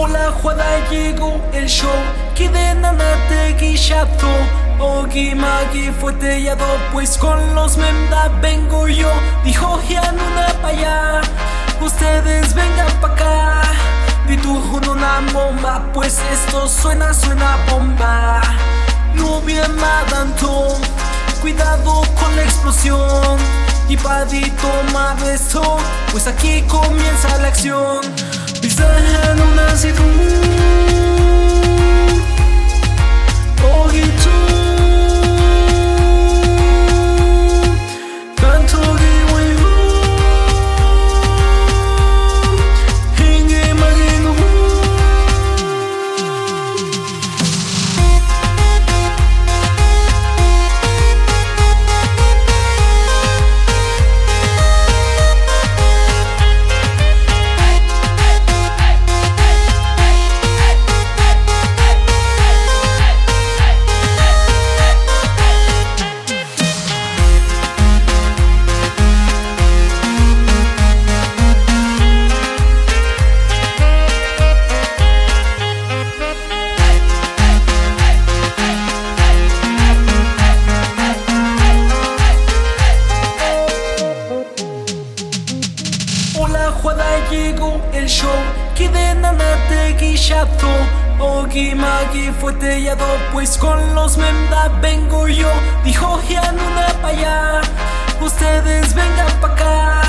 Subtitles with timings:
[0.00, 1.90] Hola Juada llegó el show.
[2.36, 4.28] Que de nana te guillato
[4.78, 9.10] Ogi Magi fue tellado pues con los menda vengo yo
[9.42, 11.20] Dijo una pa' allá
[11.80, 13.62] Ustedes vengan pa' acá.
[14.28, 18.40] Di tu una bomba pues esto suena suena bomba.
[19.14, 19.76] No bien
[20.10, 20.76] tanto
[21.40, 23.36] Cuidado con la explosión.
[23.88, 25.78] Y padito más esto,
[26.12, 28.00] pues aquí comienza la acción.
[86.82, 88.30] Una llegó el show.
[88.74, 90.68] Que de nana te guillato
[91.18, 95.50] Ogi Magi fue tellado pues con los menda vengo yo.
[95.84, 97.60] Dijo una pa' allá
[98.20, 100.02] Ustedes vengan pa' acá.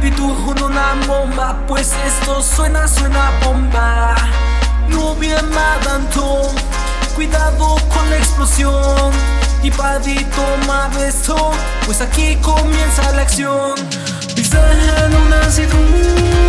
[0.00, 4.14] Di tu una bomba pues esto suena suena bomba.
[4.88, 5.50] No bien
[5.84, 6.50] tanto
[7.14, 9.12] Cuidado con la explosión.
[9.62, 11.52] Y padito más esto,
[11.86, 13.74] pues aquí comienza la acción.
[15.52, 16.41] say good morning